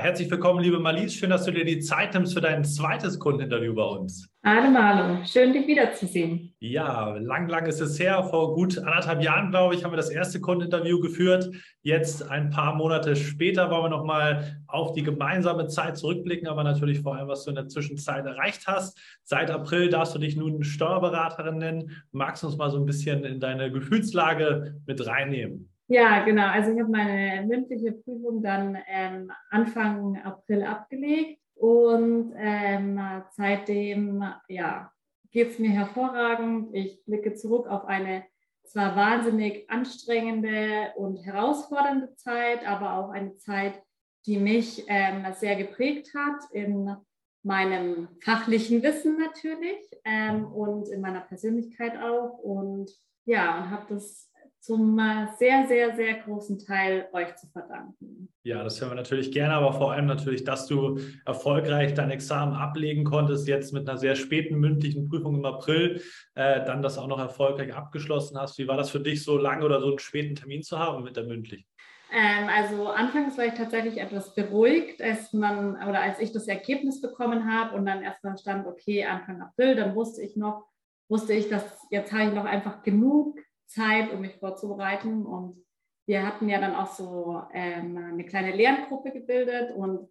Herzlich 0.00 0.30
willkommen, 0.30 0.60
liebe 0.60 0.78
Marlies. 0.78 1.12
Schön, 1.12 1.28
dass 1.28 1.44
du 1.44 1.50
dir 1.50 1.66
die 1.66 1.78
Zeit 1.78 2.14
nimmst 2.14 2.32
für 2.32 2.40
dein 2.40 2.64
zweites 2.64 3.18
Kundeninterview 3.18 3.74
bei 3.74 3.84
uns. 3.84 4.30
Hallo 4.42 4.70
Marlo, 4.70 5.22
schön 5.26 5.52
dich 5.52 5.66
wiederzusehen. 5.66 6.54
Ja, 6.58 7.16
lang, 7.18 7.50
lang 7.50 7.66
ist 7.66 7.82
es 7.82 8.00
her. 8.00 8.24
Vor 8.24 8.54
gut 8.54 8.78
anderthalb 8.78 9.22
Jahren, 9.22 9.50
glaube 9.50 9.74
ich, 9.74 9.84
haben 9.84 9.92
wir 9.92 9.98
das 9.98 10.08
erste 10.08 10.40
Kundeninterview 10.40 11.00
geführt. 11.00 11.50
Jetzt 11.82 12.26
ein 12.30 12.48
paar 12.48 12.76
Monate 12.76 13.14
später 13.14 13.70
wollen 13.70 13.84
wir 13.84 13.88
nochmal 13.90 14.62
auf 14.68 14.94
die 14.94 15.02
gemeinsame 15.02 15.66
Zeit 15.66 15.98
zurückblicken, 15.98 16.48
aber 16.48 16.64
natürlich 16.64 17.00
vor 17.00 17.16
allem, 17.16 17.28
was 17.28 17.44
du 17.44 17.50
in 17.50 17.56
der 17.56 17.68
Zwischenzeit 17.68 18.24
erreicht 18.24 18.66
hast. 18.66 18.98
Seit 19.24 19.50
April 19.50 19.90
darfst 19.90 20.14
du 20.14 20.18
dich 20.18 20.34
nun 20.34 20.64
Steuerberaterin 20.64 21.58
nennen. 21.58 22.02
Magst 22.10 22.42
du 22.42 22.46
uns 22.46 22.56
mal 22.56 22.70
so 22.70 22.78
ein 22.78 22.86
bisschen 22.86 23.22
in 23.24 23.38
deine 23.38 23.70
Gefühlslage 23.70 24.80
mit 24.86 25.06
reinnehmen? 25.06 25.70
Ja, 25.92 26.24
genau. 26.24 26.46
Also 26.46 26.70
ich 26.70 26.78
habe 26.78 26.88
meine 26.92 27.44
mündliche 27.44 27.90
Prüfung 27.90 28.44
dann 28.44 28.78
ähm, 28.86 29.32
Anfang 29.50 30.16
April 30.22 30.62
abgelegt 30.62 31.42
und 31.56 32.32
ähm, 32.36 33.00
seitdem 33.32 34.22
ja, 34.46 34.92
geht 35.32 35.50
es 35.50 35.58
mir 35.58 35.70
hervorragend. 35.70 36.72
Ich 36.76 37.04
blicke 37.06 37.34
zurück 37.34 37.66
auf 37.66 37.86
eine 37.86 38.22
zwar 38.62 38.94
wahnsinnig 38.94 39.68
anstrengende 39.68 40.92
und 40.94 41.26
herausfordernde 41.26 42.14
Zeit, 42.14 42.64
aber 42.64 42.94
auch 42.94 43.10
eine 43.10 43.36
Zeit, 43.38 43.82
die 44.26 44.38
mich 44.38 44.84
ähm, 44.86 45.26
sehr 45.32 45.56
geprägt 45.56 46.14
hat 46.14 46.40
in 46.52 46.94
meinem 47.42 48.06
fachlichen 48.22 48.84
Wissen 48.84 49.18
natürlich 49.18 49.80
ähm, 50.04 50.44
und 50.44 50.88
in 50.88 51.00
meiner 51.00 51.22
Persönlichkeit 51.22 52.00
auch. 52.00 52.38
Und 52.38 52.92
ja, 53.24 53.58
und 53.58 53.70
habe 53.70 53.86
das 53.88 54.29
zum 54.60 55.00
sehr, 55.38 55.66
sehr, 55.66 55.96
sehr 55.96 56.14
großen 56.20 56.58
Teil 56.58 57.08
euch 57.12 57.34
zu 57.36 57.48
verdanken. 57.48 58.28
Ja, 58.42 58.62
das 58.62 58.80
hören 58.80 58.90
wir 58.90 58.96
natürlich 58.96 59.32
gerne, 59.32 59.54
aber 59.54 59.72
vor 59.72 59.92
allem 59.92 60.06
natürlich, 60.06 60.44
dass 60.44 60.66
du 60.66 60.98
erfolgreich 61.24 61.94
dein 61.94 62.10
Examen 62.10 62.54
ablegen 62.54 63.04
konntest, 63.04 63.48
jetzt 63.48 63.72
mit 63.72 63.88
einer 63.88 63.98
sehr 63.98 64.16
späten 64.16 64.58
mündlichen 64.58 65.08
Prüfung 65.08 65.36
im 65.36 65.44
April, 65.44 66.02
äh, 66.34 66.64
dann 66.64 66.82
das 66.82 66.98
auch 66.98 67.06
noch 67.06 67.18
erfolgreich 67.18 67.74
abgeschlossen 67.74 68.38
hast. 68.38 68.58
Wie 68.58 68.68
war 68.68 68.76
das 68.76 68.90
für 68.90 69.00
dich, 69.00 69.24
so 69.24 69.38
lange 69.38 69.64
oder 69.64 69.80
so 69.80 69.88
einen 69.88 69.98
späten 69.98 70.34
Termin 70.34 70.62
zu 70.62 70.78
haben 70.78 71.04
mit 71.04 71.16
der 71.16 71.24
mündlichen? 71.24 71.66
Ähm, 72.12 72.48
also 72.48 72.88
anfangs 72.88 73.38
war 73.38 73.46
ich 73.46 73.54
tatsächlich 73.54 73.98
etwas 73.98 74.34
beruhigt, 74.34 75.00
als 75.00 75.32
man 75.32 75.76
oder 75.76 76.02
als 76.02 76.18
ich 76.20 76.32
das 76.32 76.48
Ergebnis 76.48 77.00
bekommen 77.00 77.50
habe 77.50 77.76
und 77.76 77.86
dann 77.86 78.02
erstmal 78.02 78.36
stand, 78.36 78.66
okay, 78.66 79.04
Anfang 79.04 79.40
April, 79.40 79.76
dann 79.76 79.94
wusste 79.94 80.22
ich 80.22 80.36
noch, 80.36 80.66
wusste 81.08 81.32
ich, 81.32 81.48
dass 81.48 81.62
jetzt 81.90 82.12
habe 82.12 82.24
ich 82.24 82.34
noch 82.34 82.44
einfach 82.44 82.82
genug 82.82 83.38
Zeit, 83.70 84.12
um 84.12 84.20
mich 84.20 84.36
vorzubereiten. 84.36 85.24
Und 85.24 85.64
wir 86.06 86.26
hatten 86.26 86.48
ja 86.48 86.60
dann 86.60 86.74
auch 86.74 86.92
so 86.92 87.42
ähm, 87.52 87.96
eine 87.96 88.24
kleine 88.24 88.52
Lerngruppe 88.52 89.12
gebildet 89.12 89.72
und 89.74 90.08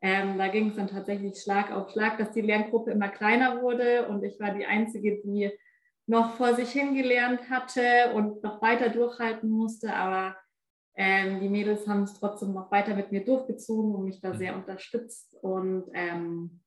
ähm, 0.00 0.38
da 0.38 0.46
ging 0.48 0.68
es 0.68 0.76
dann 0.76 0.86
tatsächlich 0.86 1.42
Schlag 1.42 1.72
auf 1.72 1.90
Schlag, 1.90 2.18
dass 2.18 2.30
die 2.30 2.40
Lerngruppe 2.40 2.92
immer 2.92 3.08
kleiner 3.08 3.62
wurde 3.62 4.06
und 4.08 4.22
ich 4.22 4.38
war 4.38 4.54
die 4.54 4.66
Einzige, 4.66 5.20
die 5.22 5.50
noch 6.06 6.36
vor 6.36 6.54
sich 6.54 6.70
hingelernt 6.70 7.50
hatte 7.50 8.12
und 8.14 8.42
noch 8.42 8.62
weiter 8.62 8.88
durchhalten 8.88 9.50
musste. 9.50 9.94
Aber 9.94 10.36
ähm, 10.94 11.40
die 11.40 11.48
Mädels 11.48 11.86
haben 11.86 12.04
es 12.04 12.14
trotzdem 12.14 12.52
noch 12.54 12.70
weiter 12.70 12.94
mit 12.94 13.12
mir 13.12 13.24
durchgezogen 13.24 13.94
und 13.94 14.04
mich 14.04 14.20
da 14.20 14.34
sehr 14.34 14.52
mhm. 14.52 14.60
unterstützt. 14.60 15.34
Und 15.42 15.84
ähm, 15.92 16.60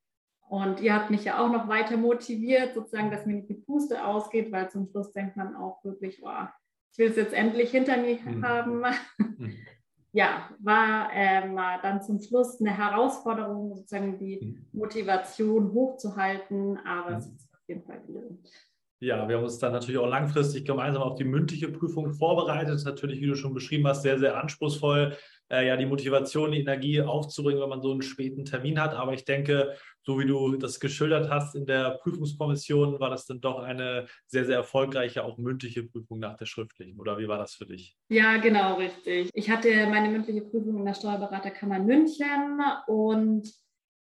und 0.51 0.81
ihr 0.81 0.93
habt 0.93 1.09
mich 1.09 1.23
ja 1.23 1.39
auch 1.39 1.49
noch 1.49 1.69
weiter 1.69 1.95
motiviert, 1.95 2.73
sozusagen, 2.73 3.09
dass 3.09 3.25
mir 3.25 3.35
nicht 3.35 3.47
die 3.47 3.53
Puste 3.53 4.05
ausgeht, 4.05 4.51
weil 4.51 4.69
zum 4.69 4.85
Schluss 4.85 5.13
denkt 5.13 5.37
man 5.37 5.55
auch 5.55 5.81
wirklich, 5.85 6.21
oh, 6.23 6.45
ich 6.91 6.97
will 6.97 7.09
es 7.09 7.15
jetzt 7.15 7.33
endlich 7.33 7.71
hinter 7.71 7.95
mir 7.95 8.19
mhm. 8.19 8.45
haben. 8.45 8.83
Mhm. 9.17 9.53
ja, 10.11 10.49
war 10.59 11.09
ähm, 11.13 11.55
dann 11.55 12.03
zum 12.03 12.19
Schluss 12.19 12.59
eine 12.59 12.77
Herausforderung, 12.77 13.77
sozusagen 13.77 14.19
die 14.19 14.41
mhm. 14.41 14.77
Motivation 14.77 15.71
hochzuhalten, 15.71 16.77
aber 16.85 17.15
es 17.15 17.27
ist 17.27 17.53
auf 17.53 17.67
jeden 17.69 17.83
Fall 17.85 18.01
gelohnt. 18.05 18.45
Ja, 19.03 19.27
wir 19.27 19.37
haben 19.37 19.43
uns 19.43 19.57
dann 19.57 19.71
natürlich 19.71 19.99
auch 19.99 20.07
langfristig 20.07 20.63
gemeinsam 20.63 21.01
auf 21.01 21.15
die 21.15 21.23
mündliche 21.23 21.69
Prüfung 21.69 22.13
vorbereitet. 22.13 22.69
Das 22.69 22.81
ist 22.81 22.85
natürlich, 22.85 23.19
wie 23.19 23.25
du 23.25 23.35
schon 23.35 23.55
beschrieben 23.55 23.87
hast, 23.87 24.03
sehr, 24.03 24.19
sehr 24.19 24.39
anspruchsvoll, 24.39 25.17
äh, 25.49 25.67
ja, 25.67 25.75
die 25.75 25.87
Motivation, 25.87 26.51
die 26.51 26.59
Energie 26.59 27.01
aufzubringen, 27.01 27.59
wenn 27.59 27.69
man 27.69 27.81
so 27.81 27.91
einen 27.91 28.03
späten 28.03 28.45
Termin 28.45 28.79
hat. 28.79 28.93
Aber 28.93 29.13
ich 29.13 29.25
denke, 29.25 29.75
so 30.03 30.19
wie 30.19 30.27
du 30.27 30.55
das 30.55 30.79
geschildert 30.79 31.31
hast 31.31 31.55
in 31.55 31.65
der 31.65 31.97
Prüfungskommission, 32.03 32.99
war 32.99 33.09
das 33.09 33.25
dann 33.25 33.41
doch 33.41 33.57
eine 33.57 34.05
sehr, 34.27 34.45
sehr 34.45 34.57
erfolgreiche, 34.57 35.23
auch 35.23 35.39
mündliche 35.39 35.81
Prüfung 35.81 36.19
nach 36.19 36.37
der 36.37 36.45
schriftlichen. 36.45 36.99
Oder 36.99 37.17
wie 37.17 37.27
war 37.27 37.39
das 37.39 37.55
für 37.55 37.65
dich? 37.65 37.97
Ja, 38.09 38.37
genau, 38.37 38.75
richtig. 38.75 39.31
Ich 39.33 39.49
hatte 39.49 39.87
meine 39.87 40.09
mündliche 40.09 40.41
Prüfung 40.41 40.77
in 40.77 40.85
der 40.85 40.93
Steuerberaterkammer 40.93 41.79
München 41.79 42.61
und 42.85 43.51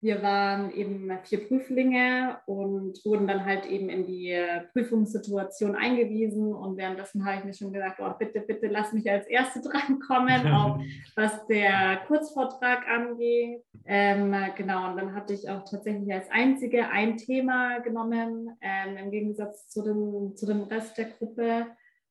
wir 0.00 0.22
waren 0.22 0.70
eben 0.70 1.10
vier 1.24 1.48
Prüflinge 1.48 2.38
und 2.46 3.04
wurden 3.04 3.26
dann 3.26 3.44
halt 3.44 3.66
eben 3.66 3.88
in 3.88 4.06
die 4.06 4.32
Prüfungssituation 4.72 5.74
eingewiesen. 5.74 6.54
Und 6.54 6.76
währenddessen 6.76 7.24
habe 7.24 7.38
ich 7.38 7.44
mir 7.44 7.54
schon 7.54 7.72
gesagt, 7.72 7.98
oh, 8.00 8.12
bitte, 8.16 8.40
bitte 8.40 8.68
lass 8.68 8.92
mich 8.92 9.10
als 9.10 9.26
Erste 9.26 9.60
drankommen, 9.68 10.52
auch 10.52 10.78
was 11.16 11.44
der 11.48 12.00
Kurzvortrag 12.06 12.86
angeht. 12.88 13.64
Ähm, 13.86 14.36
genau, 14.56 14.90
und 14.90 14.98
dann 14.98 15.14
hatte 15.14 15.34
ich 15.34 15.48
auch 15.50 15.64
tatsächlich 15.64 16.12
als 16.12 16.30
Einzige 16.30 16.88
ein 16.90 17.16
Thema 17.16 17.80
genommen, 17.80 18.56
ähm, 18.60 18.96
im 18.98 19.10
Gegensatz 19.10 19.68
zu 19.68 19.82
dem, 19.82 20.36
zu 20.36 20.46
dem 20.46 20.62
Rest 20.62 20.96
der 20.96 21.06
Gruppe. 21.06 21.66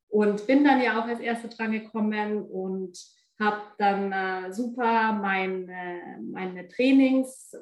Und 0.10 0.46
bin 0.48 0.64
dann 0.64 0.82
ja 0.82 1.00
auch 1.00 1.06
als 1.06 1.20
Erste 1.20 1.48
drangekommen 1.48 2.42
und 2.42 2.98
habe 3.40 3.62
dann 3.78 4.12
äh, 4.12 4.52
super 4.52 5.14
mein, 5.14 5.70
äh, 5.70 6.20
meine 6.22 6.68
Trainings 6.68 7.56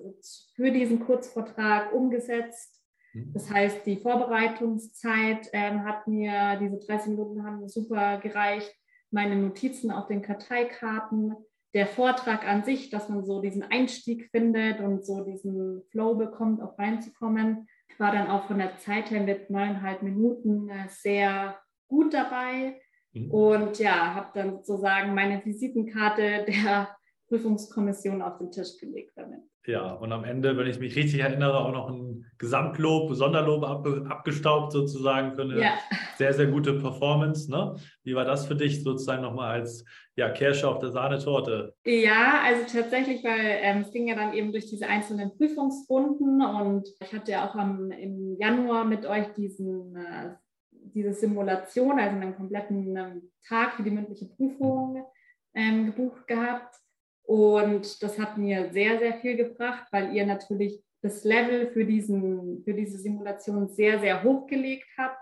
für 0.56 0.72
diesen 0.72 1.00
Kurzvortrag 1.00 1.94
umgesetzt. 1.94 2.82
Mhm. 3.14 3.34
Das 3.34 3.52
heißt, 3.52 3.86
die 3.86 3.98
Vorbereitungszeit 3.98 5.50
äh, 5.54 5.72
hat 5.80 6.08
mir, 6.08 6.58
diese 6.62 6.80
30 6.80 7.10
Minuten 7.10 7.44
haben 7.44 7.68
super 7.68 8.20
gereicht, 8.20 8.74
meine 9.12 9.36
Notizen 9.36 9.92
auf 9.92 10.08
den 10.08 10.22
Karteikarten, 10.22 11.36
der 11.74 11.88
Vortrag 11.88 12.48
an 12.48 12.64
sich, 12.64 12.90
dass 12.90 13.10
man 13.10 13.26
so 13.26 13.42
diesen 13.42 13.64
Einstieg 13.64 14.30
findet 14.32 14.80
und 14.80 15.06
so 15.06 15.26
diesen 15.26 15.84
Flow 15.92 16.16
bekommt, 16.16 16.62
auch 16.62 16.80
reinzukommen, 16.80 17.68
war 17.98 18.12
dann 18.12 18.28
auch 18.28 18.48
von 18.48 18.58
der 18.58 18.78
Zeit 18.78 19.12
her 19.12 19.22
mit 19.22 19.50
neuneinhalb 19.50 20.02
Minuten 20.02 20.70
äh, 20.70 20.88
sehr 20.90 21.60
gut 21.88 22.14
dabei. 22.14 22.80
Mhm. 23.16 23.32
Und 23.32 23.80
ja, 23.80 24.14
habe 24.14 24.30
dann 24.34 24.58
sozusagen 24.58 25.16
meine 25.16 25.44
Visitenkarte 25.44 26.46
der 26.48 26.90
Prüfungskommission 27.28 28.22
auf 28.22 28.38
den 28.38 28.52
Tisch 28.52 28.78
gelegt 28.80 29.14
damit. 29.16 29.42
Ja, 29.68 29.94
und 29.94 30.12
am 30.12 30.24
Ende, 30.24 30.56
wenn 30.58 30.68
ich 30.68 30.80
mich 30.80 30.96
richtig 30.96 31.22
erinnere, 31.22 31.60
auch 31.60 31.72
noch 31.72 31.90
ein 31.90 32.26
Gesamtlob, 32.38 33.16
Sonderlob 33.16 33.64
ab, 33.64 33.88
abgestaubt 34.10 34.72
sozusagen 34.72 35.34
für 35.34 35.42
eine 35.42 35.60
ja. 35.60 35.74
sehr, 36.18 36.34
sehr 36.34 36.46
gute 36.48 36.74
Performance. 36.74 37.50
Ne? 37.50 37.76
Wie 38.04 38.14
war 38.14 38.26
das 38.26 38.46
für 38.46 38.56
dich 38.56 38.84
sozusagen 38.84 39.24
nochmal 39.24 39.60
als 39.60 39.84
ja, 40.16 40.30
Kirsche 40.30 40.70
auf 40.70 40.78
der 40.78 40.92
Sahnetorte? 40.92 41.74
Ja, 41.84 42.42
also 42.46 42.62
tatsächlich, 42.72 43.24
weil 43.24 43.60
ähm, 43.62 43.82
es 43.82 43.92
ging 43.92 44.08
ja 44.08 44.16
dann 44.16 44.34
eben 44.34 44.52
durch 44.52 44.68
diese 44.68 44.88
einzelnen 44.88 45.36
Prüfungsrunden 45.36 46.42
und 46.42 46.88
ich 47.02 47.12
hatte 47.12 47.32
ja 47.32 47.50
auch 47.50 47.56
am, 47.56 47.90
im 47.90 48.38
Januar 48.38 48.86
mit 48.86 49.08
euch 49.08 49.34
diesen 49.34 49.96
äh, 49.96 50.36
diese 50.96 51.14
Simulation, 51.14 52.00
also 52.00 52.16
einen 52.16 52.36
kompletten 52.36 52.96
ähm, 52.96 53.32
Tag 53.48 53.74
für 53.74 53.84
die 53.84 53.92
mündliche 53.92 54.26
Prüfung 54.26 55.06
ähm, 55.54 55.88
gebucht 55.88 56.26
gehabt. 56.26 56.76
Und 57.24 58.02
das 58.02 58.18
hat 58.18 58.38
mir 58.38 58.72
sehr, 58.72 58.98
sehr 58.98 59.16
viel 59.16 59.36
gebracht, 59.36 59.88
weil 59.92 60.16
ihr 60.16 60.26
natürlich 60.26 60.82
das 61.02 61.24
Level 61.24 61.68
für, 61.68 61.86
diesen, 61.86 62.64
für 62.64 62.74
diese 62.74 62.98
Simulation 62.98 63.68
sehr, 63.68 64.00
sehr 64.00 64.24
hoch 64.24 64.48
gelegt 64.48 64.88
habt. 64.98 65.20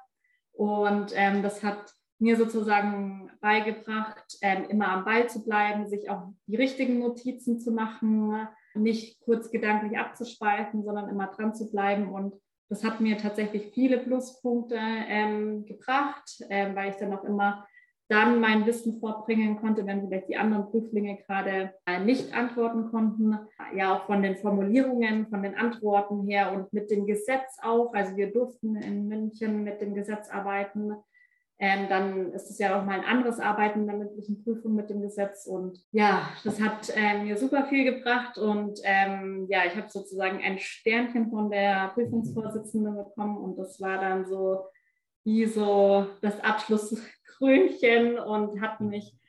Und 0.54 1.12
ähm, 1.16 1.42
das 1.42 1.64
hat 1.64 1.92
mir 2.20 2.38
sozusagen 2.38 3.32
beigebracht, 3.42 4.38
ähm, 4.42 4.66
immer 4.70 4.90
am 4.90 5.06
Ball 5.06 5.28
zu 5.28 5.44
bleiben, 5.44 5.88
sich 5.88 6.10
auch 6.10 6.30
die 6.46 6.56
richtigen 6.56 7.00
Notizen 7.00 7.60
zu 7.60 7.72
machen, 7.72 8.48
nicht 8.76 9.20
kurz 9.22 9.52
gedanklich 9.52 9.98
abzuschweifen, 9.98 10.84
sondern 10.84 11.10
immer 11.10 11.28
dran 11.28 11.54
zu 11.54 11.70
bleiben 11.72 12.10
und 12.14 12.34
das 12.74 12.84
hat 12.84 13.00
mir 13.00 13.18
tatsächlich 13.18 13.72
viele 13.74 14.00
Pluspunkte 14.00 14.78
ähm, 14.78 15.66
gebracht, 15.66 16.44
ähm, 16.50 16.76
weil 16.76 16.90
ich 16.90 16.96
dann 16.96 17.14
auch 17.14 17.24
immer 17.24 17.68
dann 18.10 18.40
mein 18.42 18.66
Wissen 18.66 19.00
vorbringen 19.00 19.58
konnte, 19.58 19.86
wenn 19.86 20.02
vielleicht 20.02 20.28
die 20.28 20.38
anderen 20.38 20.70
Prüflinge 20.70 21.18
gerade 21.26 21.74
äh, 21.86 22.00
nicht 22.00 22.36
antworten 22.36 22.90
konnten. 22.90 23.38
Ja, 23.76 23.96
auch 23.96 24.06
von 24.06 24.22
den 24.22 24.36
Formulierungen, 24.38 25.28
von 25.28 25.42
den 25.42 25.56
Antworten 25.56 26.28
her 26.28 26.52
und 26.52 26.74
mit 26.74 26.92
dem 26.92 27.06
Gesetz 27.06 27.58
auch. 27.62 27.94
Also 27.94 28.16
wir 28.18 28.32
durften 28.32 28.76
in 28.76 29.08
München 29.08 29.64
mit 29.64 29.80
dem 29.82 29.94
Gesetz 29.94 30.30
arbeiten. 30.30 30.94
Ähm, 31.66 31.88
dann 31.88 32.34
ist 32.34 32.50
es 32.50 32.60
ja 32.60 32.78
auch 32.78 32.84
mal 32.84 33.00
ein 33.00 33.06
anderes 33.06 33.40
Arbeiten 33.40 33.80
in 33.80 33.88
der 33.88 33.96
mündlichen 33.96 34.44
Prüfung 34.44 34.76
mit 34.76 34.90
dem 34.90 35.02
Gesetz. 35.02 35.48
Und 35.48 35.80
ja, 35.94 36.28
das 36.44 36.60
hat 36.60 36.92
ähm, 36.94 37.24
mir 37.24 37.38
super 37.38 37.68
viel 37.68 37.86
gebracht. 37.86 38.38
Und 38.38 38.82
ähm, 38.84 39.48
ja, 39.50 39.62
ich 39.66 39.74
habe 39.78 39.88
sozusagen 39.88 40.44
ein 40.44 40.60
Sternchen 40.60 41.30
von 41.30 41.50
der 41.50 41.92
Prüfungsvorsitzenden 41.94 42.98
bekommen. 42.98 43.38
Und 43.38 43.58
das 43.58 43.80
war 43.80 43.98
dann 43.98 44.26
so 44.26 44.66
wie 45.24 45.46
so 45.46 46.08
das 46.22 46.38
Abschlusskrönchen 46.42 48.20
und 48.20 48.60
hat 48.60 48.82
mich, 48.82 49.06
hat 49.06 49.22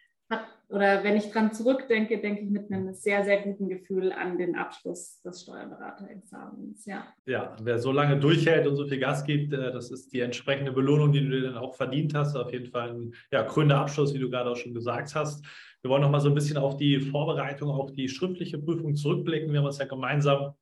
oder 0.68 1.04
wenn 1.04 1.16
ich 1.16 1.30
dran 1.30 1.52
zurückdenke, 1.52 2.20
denke 2.20 2.42
ich 2.42 2.50
mit 2.50 2.70
einem 2.70 2.94
sehr, 2.94 3.24
sehr 3.24 3.42
guten 3.42 3.68
Gefühl 3.68 4.12
an 4.12 4.38
den 4.38 4.56
Abschluss 4.56 5.20
des 5.22 5.42
Steuerberaterexamens. 5.42 6.86
Ja. 6.86 7.06
ja, 7.26 7.56
wer 7.62 7.78
so 7.78 7.92
lange 7.92 8.18
durchhält 8.18 8.66
und 8.66 8.76
so 8.76 8.86
viel 8.86 8.98
Gas 8.98 9.24
gibt, 9.24 9.52
äh, 9.52 9.72
das 9.72 9.90
ist 9.90 10.12
die 10.12 10.20
entsprechende 10.20 10.72
Belohnung, 10.72 11.12
die 11.12 11.20
du 11.20 11.30
dir 11.30 11.42
dann 11.42 11.58
auch 11.58 11.74
verdient 11.74 12.14
hast. 12.14 12.34
Auf 12.36 12.52
jeden 12.52 12.66
Fall 12.66 12.90
ein 12.90 13.14
ja, 13.30 13.42
krönender 13.44 13.78
Abschluss, 13.78 14.14
wie 14.14 14.18
du 14.18 14.30
gerade 14.30 14.50
auch 14.50 14.56
schon 14.56 14.74
gesagt 14.74 15.14
hast. 15.14 15.44
Wir 15.82 15.90
wollen 15.90 16.02
noch 16.02 16.10
mal 16.10 16.20
so 16.20 16.28
ein 16.28 16.34
bisschen 16.34 16.56
auf 16.56 16.76
die 16.78 16.98
Vorbereitung, 16.98 17.70
auf 17.70 17.92
die 17.92 18.08
schriftliche 18.08 18.58
Prüfung 18.58 18.96
zurückblicken. 18.96 19.52
Wir 19.52 19.60
haben 19.60 19.66
uns 19.66 19.78
ja 19.78 19.84
gemeinsam 19.84 20.54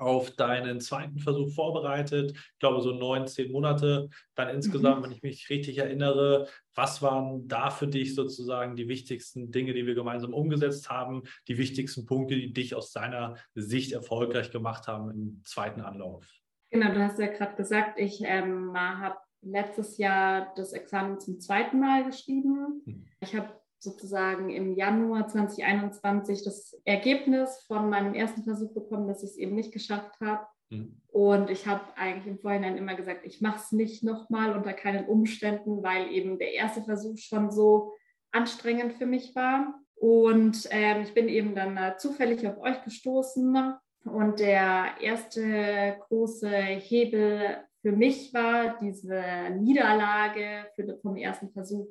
auf 0.00 0.30
deinen 0.30 0.80
zweiten 0.80 1.18
Versuch 1.18 1.52
vorbereitet. 1.54 2.32
Ich 2.32 2.58
glaube, 2.58 2.80
so 2.80 2.92
neun, 2.92 3.26
zehn 3.26 3.52
Monate 3.52 4.08
dann 4.34 4.48
insgesamt, 4.48 5.00
mhm. 5.00 5.04
wenn 5.04 5.12
ich 5.12 5.22
mich 5.22 5.50
richtig 5.50 5.78
erinnere. 5.78 6.48
Was 6.74 7.02
waren 7.02 7.46
da 7.46 7.70
für 7.70 7.86
dich 7.86 8.14
sozusagen 8.14 8.76
die 8.76 8.88
wichtigsten 8.88 9.50
Dinge, 9.50 9.74
die 9.74 9.86
wir 9.86 9.94
gemeinsam 9.94 10.32
umgesetzt 10.32 10.88
haben? 10.88 11.22
Die 11.48 11.58
wichtigsten 11.58 12.06
Punkte, 12.06 12.34
die 12.34 12.52
dich 12.52 12.74
aus 12.74 12.92
deiner 12.92 13.36
Sicht 13.54 13.92
erfolgreich 13.92 14.50
gemacht 14.50 14.88
haben 14.88 15.10
im 15.10 15.42
zweiten 15.44 15.82
Anlauf? 15.82 16.24
Genau, 16.70 16.92
du 16.94 17.02
hast 17.02 17.18
ja 17.18 17.26
gerade 17.26 17.56
gesagt, 17.56 17.98
ich 17.98 18.22
ähm, 18.24 18.72
habe 18.74 19.16
letztes 19.42 19.98
Jahr 19.98 20.52
das 20.56 20.72
Examen 20.72 21.20
zum 21.20 21.40
zweiten 21.40 21.78
Mal 21.78 22.04
geschrieben. 22.04 22.82
Mhm. 22.86 23.06
Ich 23.20 23.34
habe 23.34 23.52
sozusagen 23.80 24.50
im 24.50 24.74
Januar 24.74 25.26
2021 25.26 26.44
das 26.44 26.80
Ergebnis 26.84 27.64
von 27.66 27.88
meinem 27.88 28.14
ersten 28.14 28.44
Versuch 28.44 28.72
bekommen, 28.74 29.08
dass 29.08 29.22
ich 29.22 29.30
es 29.30 29.36
eben 29.36 29.54
nicht 29.54 29.72
geschafft 29.72 30.12
habe. 30.20 30.46
Mhm. 30.68 31.00
Und 31.08 31.50
ich 31.50 31.66
habe 31.66 31.82
eigentlich 31.96 32.26
im 32.26 32.38
Vorhinein 32.38 32.76
immer 32.76 32.94
gesagt, 32.94 33.24
ich 33.24 33.40
mache 33.40 33.58
es 33.58 33.72
nicht 33.72 34.04
nochmal 34.04 34.54
unter 34.54 34.74
keinen 34.74 35.06
Umständen, 35.06 35.82
weil 35.82 36.12
eben 36.12 36.38
der 36.38 36.52
erste 36.52 36.82
Versuch 36.82 37.16
schon 37.18 37.50
so 37.50 37.92
anstrengend 38.32 38.94
für 38.94 39.06
mich 39.06 39.34
war. 39.34 39.74
Und 39.96 40.68
ähm, 40.70 41.02
ich 41.02 41.14
bin 41.14 41.28
eben 41.28 41.54
dann 41.54 41.76
äh, 41.76 41.96
zufällig 41.96 42.46
auf 42.46 42.58
euch 42.58 42.82
gestoßen. 42.84 43.74
Und 44.04 44.40
der 44.40 44.94
erste 45.00 45.96
große 46.08 46.48
Hebel 46.48 47.58
für 47.82 47.92
mich 47.92 48.32
war 48.32 48.78
diese 48.78 49.22
Niederlage 49.58 50.66
für, 50.74 50.98
vom 51.00 51.16
ersten 51.16 51.50
Versuch 51.50 51.88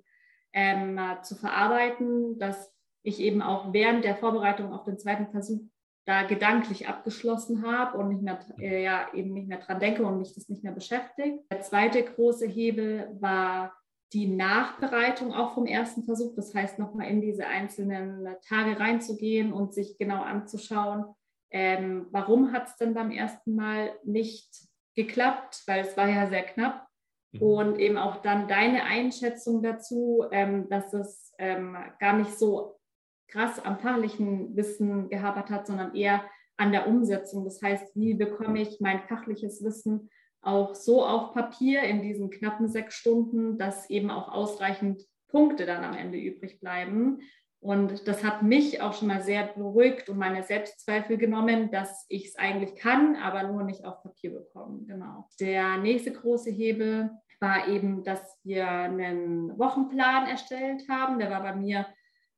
ähm, 0.53 0.99
zu 1.23 1.35
verarbeiten, 1.35 2.39
dass 2.39 2.73
ich 3.03 3.19
eben 3.19 3.41
auch 3.41 3.73
während 3.73 4.03
der 4.03 4.15
Vorbereitung 4.15 4.73
auf 4.73 4.83
den 4.83 4.97
zweiten 4.97 5.31
Versuch 5.31 5.61
da 6.05 6.23
gedanklich 6.23 6.87
abgeschlossen 6.87 7.65
habe 7.65 7.97
und 7.97 8.09
nicht 8.09 8.23
mehr, 8.23 8.39
äh, 8.59 8.83
ja, 8.83 9.07
eben 9.13 9.33
nicht 9.33 9.47
mehr 9.47 9.59
dran 9.59 9.79
denke 9.79 10.03
und 10.05 10.17
mich 10.17 10.33
das 10.33 10.49
nicht 10.49 10.63
mehr 10.63 10.73
beschäftigt. 10.73 11.43
Der 11.51 11.61
zweite 11.61 12.03
große 12.03 12.47
Hebel 12.47 13.15
war 13.19 13.73
die 14.13 14.27
Nachbereitung 14.27 15.33
auch 15.33 15.53
vom 15.53 15.67
ersten 15.67 16.03
Versuch. 16.03 16.33
Das 16.35 16.55
heißt, 16.55 16.79
nochmal 16.79 17.09
in 17.09 17.21
diese 17.21 17.45
einzelnen 17.45 18.27
Tage 18.47 18.79
reinzugehen 18.79 19.53
und 19.53 19.73
sich 19.73 19.97
genau 19.99 20.23
anzuschauen, 20.23 21.05
ähm, 21.51 22.07
warum 22.11 22.51
hat 22.51 22.67
es 22.67 22.75
denn 22.75 22.93
beim 22.93 23.11
ersten 23.11 23.55
Mal 23.55 23.91
nicht 24.03 24.49
geklappt, 24.95 25.63
weil 25.67 25.81
es 25.81 25.95
war 25.95 26.09
ja 26.09 26.27
sehr 26.27 26.43
knapp. 26.43 26.87
Mhm. 27.31 27.41
Und 27.41 27.79
eben 27.79 27.97
auch 27.97 28.21
dann 28.21 28.47
deine 28.47 28.83
Einschätzung 28.83 29.61
dazu, 29.61 30.25
ähm, 30.31 30.67
dass 30.69 30.93
es 30.93 31.33
ähm, 31.37 31.77
gar 31.99 32.17
nicht 32.17 32.37
so 32.37 32.79
krass 33.27 33.63
am 33.63 33.79
fachlichen 33.79 34.55
Wissen 34.55 35.09
gehapert 35.09 35.49
hat, 35.49 35.67
sondern 35.67 35.95
eher 35.95 36.23
an 36.57 36.71
der 36.71 36.87
Umsetzung. 36.87 37.45
Das 37.45 37.61
heißt, 37.61 37.95
wie 37.95 38.15
bekomme 38.15 38.61
ich 38.61 38.79
mein 38.79 39.01
fachliches 39.07 39.63
Wissen 39.63 40.09
auch 40.41 40.75
so 40.75 41.05
auf 41.05 41.33
Papier 41.33 41.83
in 41.83 42.01
diesen 42.01 42.29
knappen 42.29 42.67
sechs 42.67 42.95
Stunden, 42.95 43.57
dass 43.57 43.89
eben 43.89 44.09
auch 44.09 44.29
ausreichend 44.29 45.03
Punkte 45.27 45.65
dann 45.65 45.83
am 45.83 45.95
Ende 45.95 46.17
übrig 46.17 46.59
bleiben. 46.59 47.19
Und 47.61 48.07
das 48.07 48.23
hat 48.23 48.41
mich 48.41 48.81
auch 48.81 48.93
schon 48.93 49.09
mal 49.09 49.21
sehr 49.21 49.47
beruhigt 49.47 50.07
und 50.07 50.17
meine 50.17 50.43
Selbstzweifel 50.43 51.17
genommen, 51.17 51.69
dass 51.71 52.05
ich 52.07 52.27
es 52.27 52.37
eigentlich 52.37 52.75
kann, 52.75 53.17
aber 53.17 53.43
nur 53.43 53.63
nicht 53.63 53.83
auf 53.83 54.01
Papier 54.01 54.31
bekommen. 54.31 54.87
Genau. 54.87 55.27
Der 55.41 55.77
nächste 55.77 56.13
große 56.13 56.51
Hebel 56.51 57.11
war 57.41 57.67
eben, 57.67 58.03
dass 58.03 58.39
wir 58.43 58.69
einen 58.69 59.57
Wochenplan 59.59 60.27
erstellt 60.27 60.87
haben. 60.89 61.19
Der 61.19 61.29
war 61.29 61.41
bei 61.41 61.53
mir 61.53 61.85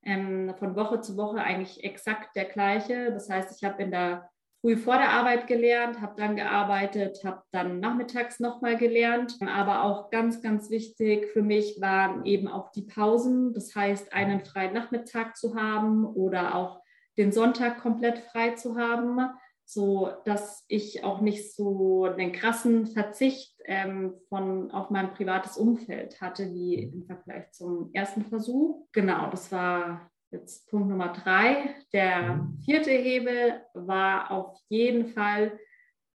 ähm, 0.04 0.56
von 0.58 0.76
Woche 0.76 1.02
zu 1.02 1.18
Woche 1.18 1.42
eigentlich 1.42 1.84
exakt 1.84 2.36
der 2.36 2.46
gleiche. 2.46 3.12
Das 3.12 3.30
heißt, 3.30 3.56
ich 3.56 3.64
habe 3.68 3.84
in 3.84 3.92
der 3.92 4.31
früh 4.62 4.78
vor 4.78 4.96
der 4.96 5.10
Arbeit 5.10 5.48
gelernt, 5.48 6.02
habe 6.02 6.14
dann 6.16 6.36
gearbeitet, 6.36 7.24
habe 7.26 7.42
dann 7.52 7.80
nachmittags 7.80 8.40
nochmal 8.40 8.78
gelernt. 8.78 9.38
Aber 9.46 9.84
auch 9.84 10.12
ganz, 10.12 10.42
ganz 10.42 10.70
wichtig 10.70 11.28
für 11.34 11.42
mich 11.42 11.82
waren 11.82 12.26
eben 12.26 12.48
auch 12.48 12.72
die 12.72 12.84
Pausen. 12.84 13.54
Das 13.54 13.76
heißt, 13.76 14.14
einen 14.14 14.46
freien 14.46 14.74
Nachmittag 14.74 15.36
zu 15.36 15.56
haben 15.56 16.06
oder 16.06 16.56
auch 16.56 16.82
den 17.18 17.32
Sonntag 17.32 17.82
komplett 17.82 18.20
frei 18.20 18.52
zu 18.52 18.78
haben, 18.78 19.20
so 19.66 20.12
dass 20.26 20.64
ich 20.68 21.04
auch 21.04 21.22
nicht 21.22 21.56
so 21.56 22.06
einen 22.06 22.32
krassen 22.32 22.88
Verzicht 22.88 23.56
ähm, 23.66 24.14
von 24.30 24.72
auf 24.72 24.90
mein 24.92 25.14
privates 25.14 25.58
Umfeld 25.58 26.22
hatte 26.22 26.54
wie 26.54 26.76
im 26.76 27.04
Vergleich 27.04 27.52
zum 27.52 27.90
ersten 27.94 28.26
Versuch. 28.26 28.88
Genau, 28.92 29.30
das 29.30 29.52
war 29.52 30.12
Jetzt 30.32 30.70
Punkt 30.70 30.88
Nummer 30.88 31.12
drei. 31.12 31.76
Der 31.92 32.22
mhm. 32.22 32.58
vierte 32.64 32.92
Hebel 32.92 33.62
war 33.74 34.32
auf 34.32 34.58
jeden 34.70 35.08
Fall 35.08 35.60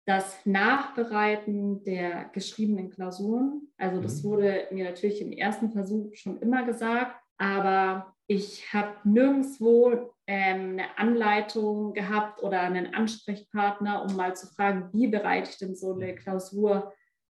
das 0.06 0.46
Nachbereiten 0.46 1.84
der 1.84 2.30
geschriebenen 2.32 2.88
Klausuren. 2.88 3.68
Also 3.76 4.00
das 4.00 4.22
mhm. 4.22 4.28
wurde 4.28 4.68
mir 4.70 4.86
natürlich 4.86 5.20
im 5.20 5.32
ersten 5.32 5.70
Versuch 5.70 6.14
schon 6.14 6.40
immer 6.40 6.64
gesagt, 6.64 7.20
aber 7.36 8.14
ich 8.26 8.72
habe 8.72 8.96
nirgendwo 9.04 10.14
ähm, 10.26 10.78
eine 10.78 10.98
Anleitung 10.98 11.92
gehabt 11.92 12.42
oder 12.42 12.62
einen 12.62 12.94
Ansprechpartner, 12.94 14.02
um 14.02 14.16
mal 14.16 14.34
zu 14.34 14.46
fragen, 14.46 14.88
wie 14.92 15.08
bereite 15.08 15.50
ich 15.50 15.58
denn 15.58 15.76
so 15.76 15.92
eine 15.92 16.12
mhm. 16.12 16.16
Klausur 16.16 16.94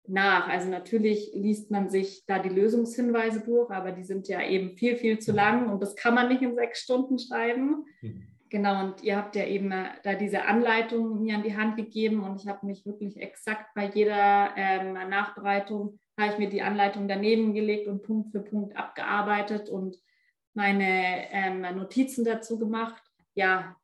nach. 0.10 0.48
Also 0.48 0.70
natürlich 0.70 1.32
liest 1.34 1.72
man 1.72 1.90
sich 1.90 2.26
da 2.26 2.40
die 2.40 2.50
Lösungshinweise 2.50 3.42
durch, 3.42 3.70
aber 3.72 3.92
die 3.92 4.04
sind 4.04 4.28
ja 4.28 4.42
eben 4.42 4.76
viel, 4.78 4.98
viel 4.98 5.20
zu 5.20 5.32
lang 5.32 5.70
und 5.70 5.82
das 5.82 5.96
kann 5.96 6.16
man 6.16 6.30
nicht 6.30 6.42
in 6.42 6.56
sechs 6.56 6.82
Stunden 6.82 7.20
schreiben. 7.20 7.86
Mhm. 8.02 8.28
Genau, 8.50 8.82
und 8.82 9.04
ihr 9.04 9.18
habt 9.18 9.36
ja 9.36 9.46
eben 9.46 9.72
äh, 9.72 9.90
da 10.04 10.14
diese 10.14 10.46
Anleitung 10.46 11.22
mir 11.22 11.36
an 11.36 11.44
die 11.44 11.58
Hand 11.58 11.76
gegeben 11.76 12.24
und 12.24 12.42
ich 12.42 12.48
habe 12.48 12.66
mich 12.66 12.86
wirklich 12.86 13.18
exakt 13.18 13.74
bei 13.76 13.90
jeder 13.90 14.52
ähm, 14.56 14.94
Nachbereitung, 14.94 16.00
habe 16.18 16.32
ich 16.32 16.40
mir 16.40 16.50
die 16.50 16.62
Anleitung 16.62 17.08
daneben 17.08 17.54
gelegt 17.54 17.88
und 17.88 18.04
Punkt 18.04 18.32
für 18.32 18.40
Punkt 18.40 18.78
abgearbeitet 18.78 19.70
und 19.70 19.98
meine 20.54 21.30
ähm, 21.32 21.62
Notizen 21.76 22.24
dazu 22.24 22.58
gemacht. 22.58 23.04
Ja, 23.36 23.76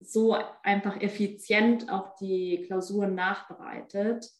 so 0.00 0.36
einfach 0.62 1.00
effizient 1.00 1.90
auch 1.90 2.14
die 2.16 2.62
Klausuren 2.66 3.14
nachbereitet 3.14 4.30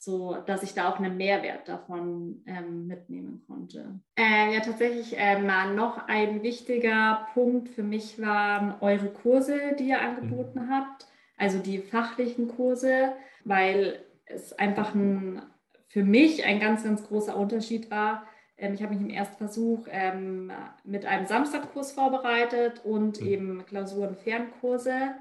so 0.00 0.34
dass 0.46 0.62
ich 0.62 0.72
da 0.72 0.88
auch 0.88 0.98
einen 0.98 1.18
Mehrwert 1.18 1.68
davon 1.68 2.42
ähm, 2.46 2.86
mitnehmen 2.86 3.44
konnte. 3.46 4.00
Äh, 4.16 4.54
ja, 4.54 4.60
tatsächlich 4.60 5.14
ähm, 5.18 5.46
noch 5.76 6.08
ein 6.08 6.42
wichtiger 6.42 7.26
Punkt 7.34 7.68
für 7.68 7.82
mich 7.82 8.20
waren 8.20 8.74
eure 8.80 9.10
Kurse, 9.10 9.76
die 9.78 9.88
ihr 9.88 10.00
angeboten 10.00 10.64
mhm. 10.64 10.70
habt, 10.70 11.06
also 11.36 11.58
die 11.58 11.78
fachlichen 11.78 12.48
Kurse, 12.48 13.12
weil 13.44 14.02
es 14.24 14.54
einfach 14.54 14.94
ein, 14.94 15.42
für 15.88 16.02
mich 16.02 16.46
ein 16.46 16.60
ganz, 16.60 16.82
ganz 16.82 17.06
großer 17.06 17.36
Unterschied 17.36 17.90
war. 17.90 18.26
Ähm, 18.56 18.72
ich 18.72 18.82
habe 18.82 18.94
mich 18.94 19.02
im 19.02 19.10
ersten 19.10 19.36
Versuch 19.36 19.86
ähm, 19.90 20.50
mit 20.82 21.04
einem 21.04 21.26
Samstagkurs 21.26 21.92
vorbereitet 21.92 22.80
und 22.86 23.20
mhm. 23.20 23.26
eben 23.26 23.66
Klausuren-Fernkurse. 23.66 25.14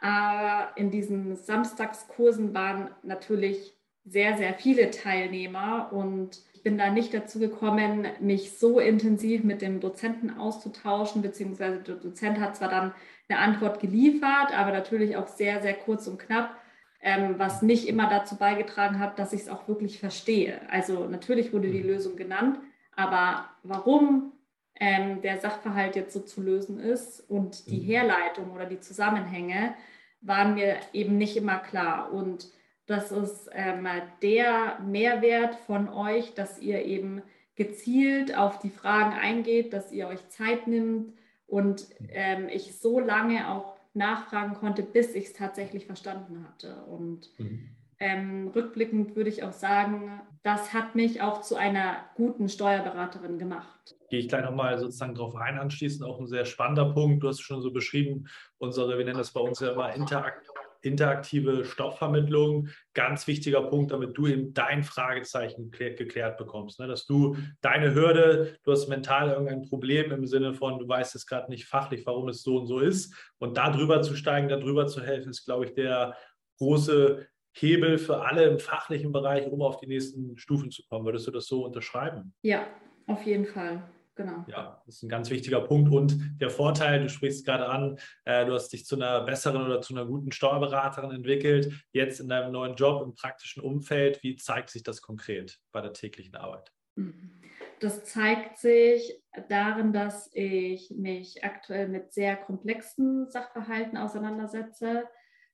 Aber 0.00 0.76
in 0.76 0.90
diesen 0.90 1.36
Samstagskursen 1.36 2.54
waren 2.54 2.90
natürlich 3.04 3.79
sehr, 4.10 4.36
sehr 4.36 4.54
viele 4.54 4.90
Teilnehmer 4.90 5.92
und 5.92 6.40
ich 6.52 6.62
bin 6.62 6.76
da 6.76 6.90
nicht 6.90 7.14
dazu 7.14 7.38
gekommen, 7.38 8.06
mich 8.20 8.58
so 8.58 8.80
intensiv 8.80 9.44
mit 9.44 9.62
dem 9.62 9.80
Dozenten 9.80 10.36
auszutauschen, 10.36 11.22
beziehungsweise 11.22 11.78
der 11.78 11.94
Dozent 11.94 12.40
hat 12.40 12.56
zwar 12.56 12.68
dann 12.68 12.92
eine 13.28 13.38
Antwort 13.38 13.80
geliefert, 13.80 14.52
aber 14.54 14.72
natürlich 14.72 15.16
auch 15.16 15.28
sehr, 15.28 15.62
sehr 15.62 15.74
kurz 15.74 16.06
und 16.08 16.18
knapp, 16.18 16.56
ähm, 17.00 17.36
was 17.38 17.62
nicht 17.62 17.88
immer 17.88 18.10
dazu 18.10 18.36
beigetragen 18.36 18.98
hat, 18.98 19.18
dass 19.18 19.32
ich 19.32 19.42
es 19.42 19.48
auch 19.48 19.68
wirklich 19.68 20.00
verstehe. 20.00 20.60
Also 20.70 21.06
natürlich 21.06 21.52
wurde 21.52 21.70
die 21.70 21.82
mhm. 21.82 21.90
Lösung 21.90 22.16
genannt, 22.16 22.58
aber 22.94 23.46
warum 23.62 24.32
ähm, 24.78 25.22
der 25.22 25.38
Sachverhalt 25.38 25.94
jetzt 25.94 26.12
so 26.12 26.20
zu 26.20 26.42
lösen 26.42 26.80
ist 26.80 27.20
und 27.30 27.70
die 27.70 27.80
mhm. 27.80 27.84
Herleitung 27.84 28.50
oder 28.50 28.66
die 28.66 28.80
Zusammenhänge 28.80 29.74
waren 30.20 30.54
mir 30.54 30.76
eben 30.92 31.16
nicht 31.16 31.36
immer 31.36 31.58
klar. 31.58 32.12
Und 32.12 32.48
das 32.90 33.12
ist 33.12 33.48
ähm, 33.52 33.86
der 34.20 34.80
Mehrwert 34.80 35.54
von 35.54 35.88
euch, 35.88 36.34
dass 36.34 36.60
ihr 36.60 36.84
eben 36.84 37.22
gezielt 37.54 38.36
auf 38.36 38.58
die 38.58 38.68
Fragen 38.68 39.12
eingeht, 39.12 39.72
dass 39.72 39.92
ihr 39.92 40.08
euch 40.08 40.28
Zeit 40.28 40.66
nimmt 40.66 41.12
und 41.46 41.86
ähm, 42.08 42.48
ich 42.48 42.80
so 42.80 42.98
lange 42.98 43.48
auch 43.48 43.76
nachfragen 43.94 44.54
konnte, 44.54 44.82
bis 44.82 45.14
ich 45.14 45.26
es 45.26 45.32
tatsächlich 45.34 45.86
verstanden 45.86 46.44
hatte. 46.48 46.82
Und 46.86 47.30
mhm. 47.38 47.76
ähm, 48.00 48.48
rückblickend 48.48 49.14
würde 49.14 49.30
ich 49.30 49.44
auch 49.44 49.52
sagen, 49.52 50.20
das 50.42 50.74
hat 50.74 50.96
mich 50.96 51.22
auch 51.22 51.42
zu 51.42 51.54
einer 51.54 51.96
guten 52.16 52.48
Steuerberaterin 52.48 53.38
gemacht. 53.38 53.94
Gehe 54.10 54.18
ich 54.18 54.28
gleich 54.28 54.42
nochmal 54.42 54.76
sozusagen 54.80 55.14
darauf 55.14 55.36
ein, 55.36 55.60
anschließend 55.60 56.02
auch 56.02 56.18
ein 56.18 56.26
sehr 56.26 56.44
spannender 56.44 56.92
Punkt. 56.92 57.22
Du 57.22 57.28
hast 57.28 57.36
es 57.36 57.42
schon 57.42 57.62
so 57.62 57.70
beschrieben, 57.72 58.26
unsere, 58.58 58.98
wir 58.98 59.04
nennen 59.04 59.18
das 59.18 59.30
bei 59.30 59.40
uns 59.40 59.60
ja 59.60 59.70
immer 59.70 59.94
Interakt 59.94 60.50
interaktive 60.82 61.64
Stoffvermittlung, 61.64 62.68
ganz 62.94 63.26
wichtiger 63.26 63.62
Punkt, 63.62 63.92
damit 63.92 64.16
du 64.16 64.26
eben 64.26 64.54
dein 64.54 64.82
Fragezeichen 64.82 65.70
geklärt 65.70 66.38
bekommst. 66.38 66.80
Ne? 66.80 66.86
Dass 66.86 67.06
du 67.06 67.36
deine 67.60 67.94
Hürde, 67.94 68.56
du 68.64 68.72
hast 68.72 68.88
mental 68.88 69.30
irgendein 69.30 69.62
Problem 69.62 70.10
im 70.12 70.26
Sinne 70.26 70.54
von, 70.54 70.78
du 70.78 70.88
weißt 70.88 71.14
es 71.14 71.26
gerade 71.26 71.50
nicht 71.50 71.66
fachlich, 71.66 72.06
warum 72.06 72.28
es 72.28 72.42
so 72.42 72.58
und 72.58 72.66
so 72.66 72.80
ist. 72.80 73.14
Und 73.38 73.56
da 73.56 73.70
drüber 73.70 74.02
zu 74.02 74.16
steigen, 74.16 74.48
da 74.48 74.56
drüber 74.56 74.86
zu 74.86 75.02
helfen, 75.02 75.30
ist, 75.30 75.44
glaube 75.44 75.66
ich, 75.66 75.74
der 75.74 76.16
große 76.58 77.26
Hebel 77.52 77.98
für 77.98 78.22
alle 78.22 78.44
im 78.44 78.58
fachlichen 78.58 79.12
Bereich, 79.12 79.46
um 79.46 79.62
auf 79.62 79.78
die 79.78 79.86
nächsten 79.86 80.36
Stufen 80.36 80.70
zu 80.70 80.82
kommen. 80.88 81.04
Würdest 81.04 81.26
du 81.26 81.30
das 81.30 81.46
so 81.46 81.64
unterschreiben? 81.64 82.32
Ja, 82.42 82.66
auf 83.06 83.24
jeden 83.24 83.46
Fall. 83.46 83.82
Genau. 84.20 84.44
Ja, 84.48 84.82
das 84.84 84.96
ist 84.96 85.02
ein 85.04 85.08
ganz 85.08 85.30
wichtiger 85.30 85.62
Punkt. 85.62 85.90
Und 85.90 86.38
der 86.42 86.50
Vorteil, 86.50 87.00
du 87.00 87.08
sprichst 87.08 87.46
gerade 87.46 87.66
an, 87.66 87.98
äh, 88.26 88.44
du 88.44 88.52
hast 88.52 88.68
dich 88.68 88.84
zu 88.84 88.96
einer 88.96 89.22
besseren 89.22 89.64
oder 89.64 89.80
zu 89.80 89.94
einer 89.94 90.04
guten 90.04 90.30
Steuerberaterin 90.30 91.10
entwickelt. 91.10 91.72
Jetzt 91.92 92.20
in 92.20 92.28
deinem 92.28 92.52
neuen 92.52 92.74
Job 92.74 93.02
im 93.02 93.14
praktischen 93.14 93.62
Umfeld, 93.62 94.22
wie 94.22 94.36
zeigt 94.36 94.68
sich 94.68 94.82
das 94.82 95.00
konkret 95.00 95.58
bei 95.72 95.80
der 95.80 95.94
täglichen 95.94 96.36
Arbeit? 96.36 96.70
Mhm. 96.96 97.40
Das 97.80 98.04
zeigt 98.04 98.58
sich 98.58 99.22
darin, 99.48 99.94
dass 99.94 100.28
ich 100.34 100.90
mich 100.90 101.42
aktuell 101.42 101.88
mit 101.88 102.12
sehr 102.12 102.36
komplexen 102.36 103.30
Sachverhalten 103.30 103.96
auseinandersetze, 103.96 105.08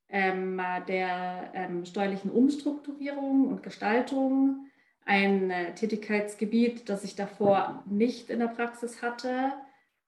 ähm, 0.08 0.60
der 0.88 1.52
ähm, 1.54 1.84
steuerlichen 1.84 2.32
Umstrukturierung 2.32 3.46
und 3.46 3.62
Gestaltung, 3.62 4.66
ein 5.06 5.50
äh, 5.50 5.74
Tätigkeitsgebiet, 5.74 6.88
das 6.90 7.04
ich 7.04 7.16
davor 7.16 7.82
nicht 7.86 8.28
in 8.28 8.40
der 8.40 8.48
Praxis 8.48 9.00
hatte 9.00 9.52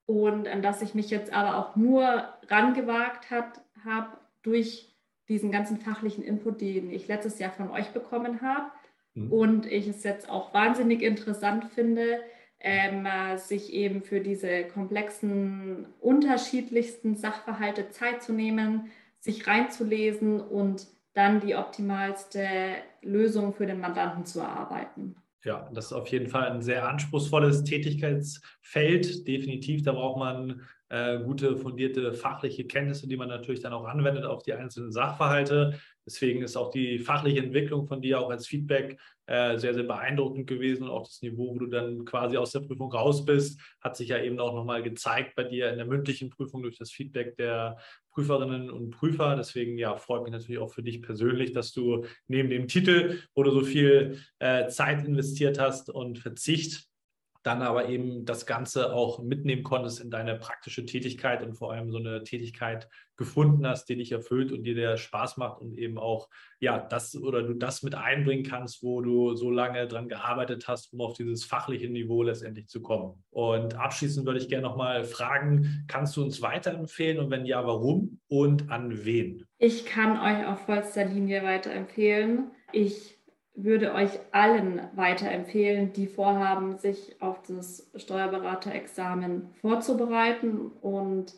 und 0.04 0.48
an 0.48 0.60
das 0.60 0.82
ich 0.82 0.94
mich 0.94 1.08
jetzt 1.08 1.32
aber 1.32 1.56
auch 1.56 1.76
nur 1.76 2.02
rangewagt 2.48 3.30
habe 3.30 4.08
durch 4.42 4.94
diesen 5.28 5.52
ganzen 5.52 5.78
fachlichen 5.78 6.24
Input, 6.24 6.60
den 6.60 6.90
ich 6.90 7.06
letztes 7.06 7.38
Jahr 7.38 7.52
von 7.52 7.70
euch 7.70 7.88
bekommen 7.88 8.42
habe. 8.42 8.70
Mhm. 9.14 9.32
Und 9.32 9.66
ich 9.66 9.86
es 9.86 10.02
jetzt 10.02 10.28
auch 10.28 10.52
wahnsinnig 10.52 11.02
interessant 11.02 11.66
finde, 11.66 12.20
ähm, 12.60 13.06
sich 13.36 13.72
eben 13.72 14.02
für 14.02 14.20
diese 14.20 14.64
komplexen, 14.64 15.86
unterschiedlichsten 16.00 17.16
Sachverhalte 17.16 17.90
Zeit 17.90 18.22
zu 18.22 18.32
nehmen, 18.32 18.90
sich 19.20 19.46
reinzulesen 19.46 20.40
und 20.40 20.88
dann 21.14 21.40
die 21.40 21.54
optimalste 21.54 22.46
Lösung 23.02 23.52
für 23.52 23.66
den 23.66 23.80
Mandanten 23.80 24.24
zu 24.24 24.40
erarbeiten. 24.40 25.16
Ja, 25.44 25.68
das 25.72 25.86
ist 25.86 25.92
auf 25.92 26.08
jeden 26.08 26.26
Fall 26.26 26.50
ein 26.50 26.62
sehr 26.62 26.88
anspruchsvolles 26.88 27.62
Tätigkeitsfeld. 27.64 29.26
Definitiv, 29.26 29.82
da 29.82 29.92
braucht 29.92 30.18
man 30.18 30.62
äh, 30.88 31.20
gute, 31.20 31.56
fundierte 31.56 32.12
fachliche 32.12 32.66
Kenntnisse, 32.66 33.06
die 33.06 33.16
man 33.16 33.28
natürlich 33.28 33.60
dann 33.60 33.72
auch 33.72 33.84
anwendet 33.84 34.24
auf 34.24 34.42
die 34.42 34.54
einzelnen 34.54 34.90
Sachverhalte. 34.90 35.78
Deswegen 36.08 36.40
ist 36.40 36.56
auch 36.56 36.70
die 36.70 36.98
fachliche 36.98 37.40
Entwicklung 37.40 37.86
von 37.86 38.00
dir 38.00 38.18
auch 38.18 38.30
als 38.30 38.46
Feedback 38.46 38.98
äh, 39.26 39.58
sehr, 39.58 39.74
sehr 39.74 39.82
beeindruckend 39.82 40.46
gewesen 40.46 40.84
und 40.84 40.88
auch 40.88 41.06
das 41.06 41.20
Niveau, 41.20 41.54
wo 41.54 41.58
du 41.58 41.66
dann 41.66 42.06
quasi 42.06 42.38
aus 42.38 42.52
der 42.52 42.60
Prüfung 42.60 42.90
raus 42.90 43.26
bist, 43.26 43.60
hat 43.82 43.94
sich 43.94 44.08
ja 44.08 44.22
eben 44.22 44.40
auch 44.40 44.54
nochmal 44.54 44.82
gezeigt 44.82 45.34
bei 45.36 45.44
dir 45.44 45.70
in 45.70 45.76
der 45.76 45.84
mündlichen 45.84 46.30
Prüfung 46.30 46.62
durch 46.62 46.78
das 46.78 46.90
Feedback 46.90 47.36
der 47.36 47.76
Prüferinnen 48.10 48.70
und 48.70 48.88
Prüfer. 48.88 49.36
Deswegen 49.36 49.76
ja, 49.76 49.96
freut 49.96 50.22
mich 50.22 50.32
natürlich 50.32 50.58
auch 50.58 50.72
für 50.72 50.82
dich 50.82 51.02
persönlich, 51.02 51.52
dass 51.52 51.72
du 51.72 52.06
neben 52.26 52.48
dem 52.48 52.68
Titel, 52.68 53.18
wo 53.34 53.42
du 53.42 53.50
so 53.50 53.60
viel 53.60 54.18
äh, 54.38 54.66
Zeit 54.68 55.06
investiert 55.06 55.60
hast 55.60 55.90
und 55.90 56.18
Verzicht 56.18 56.87
dann 57.42 57.62
aber 57.62 57.88
eben 57.88 58.24
das 58.24 58.46
Ganze 58.46 58.92
auch 58.92 59.22
mitnehmen 59.22 59.62
konntest 59.62 60.00
in 60.00 60.10
deine 60.10 60.36
praktische 60.36 60.84
Tätigkeit 60.84 61.42
und 61.42 61.54
vor 61.54 61.72
allem 61.72 61.90
so 61.90 61.98
eine 61.98 62.22
Tätigkeit 62.24 62.88
gefunden 63.16 63.66
hast, 63.66 63.86
die 63.88 63.96
dich 63.96 64.12
erfüllt 64.12 64.52
und 64.52 64.62
die 64.64 64.74
dir 64.74 64.96
Spaß 64.96 65.36
macht 65.36 65.60
und 65.60 65.76
eben 65.76 65.98
auch, 65.98 66.28
ja, 66.60 66.78
das 66.78 67.16
oder 67.16 67.42
du 67.42 67.54
das 67.54 67.82
mit 67.82 67.94
einbringen 67.94 68.44
kannst, 68.44 68.82
wo 68.82 69.00
du 69.00 69.34
so 69.34 69.50
lange 69.50 69.86
dran 69.88 70.08
gearbeitet 70.08 70.68
hast, 70.68 70.92
um 70.92 71.00
auf 71.00 71.14
dieses 71.14 71.44
fachliche 71.44 71.88
Niveau 71.88 72.22
letztendlich 72.22 72.68
zu 72.68 72.80
kommen. 72.80 73.22
Und 73.30 73.74
abschließend 73.74 74.24
würde 74.24 74.38
ich 74.38 74.48
gerne 74.48 74.66
nochmal 74.66 75.04
fragen, 75.04 75.84
kannst 75.88 76.16
du 76.16 76.22
uns 76.22 76.40
weiterempfehlen 76.42 77.18
und 77.18 77.30
wenn 77.30 77.44
ja, 77.44 77.66
warum 77.66 78.20
und 78.28 78.70
an 78.70 79.04
wen? 79.04 79.44
Ich 79.58 79.84
kann 79.84 80.18
euch 80.18 80.46
auf 80.46 80.60
vollster 80.66 81.04
Linie 81.04 81.42
weiterempfehlen. 81.42 82.52
Ich 82.72 83.17
würde 83.64 83.92
euch 83.92 84.10
allen 84.30 84.80
weiterempfehlen, 84.94 85.92
die 85.92 86.06
vorhaben, 86.06 86.78
sich 86.78 87.16
auf 87.20 87.42
das 87.42 87.90
Steuerberaterexamen 87.96 89.50
vorzubereiten. 89.60 90.70
Und 90.80 91.34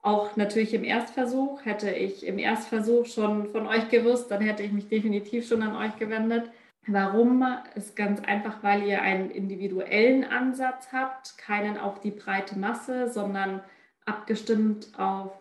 auch 0.00 0.36
natürlich 0.36 0.72
im 0.72 0.84
Erstversuch, 0.84 1.64
hätte 1.64 1.90
ich 1.90 2.26
im 2.26 2.38
Erstversuch 2.38 3.06
schon 3.06 3.48
von 3.48 3.66
euch 3.66 3.88
gewusst, 3.90 4.30
dann 4.30 4.40
hätte 4.40 4.62
ich 4.62 4.72
mich 4.72 4.88
definitiv 4.88 5.46
schon 5.46 5.62
an 5.62 5.76
euch 5.76 5.98
gewendet. 5.98 6.50
Warum? 6.86 7.44
Ist 7.74 7.96
ganz 7.96 8.20
einfach, 8.24 8.62
weil 8.62 8.84
ihr 8.84 9.02
einen 9.02 9.30
individuellen 9.30 10.24
Ansatz 10.24 10.88
habt, 10.90 11.36
keinen 11.36 11.76
auf 11.76 12.00
die 12.00 12.10
breite 12.10 12.58
Masse, 12.58 13.12
sondern 13.12 13.60
abgestimmt 14.06 14.88
auf 14.96 15.32